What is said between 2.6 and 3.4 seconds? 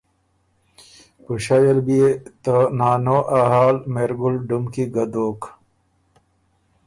نانو ا